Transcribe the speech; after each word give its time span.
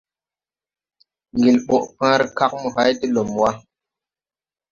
Ŋgel 1.35 1.57
ɓɔʼ 1.67 1.83
pããre 1.97 2.25
kag 2.37 2.51
mo 2.61 2.67
hay 2.75 2.91
de 2.99 3.05
lɔm 3.15 3.29
wà. 3.41 3.49